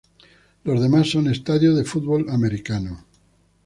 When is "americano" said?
2.31-3.05